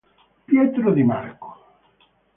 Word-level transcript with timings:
Pietro 0.47 0.93
Di 0.93 1.03
Marco 1.03 1.57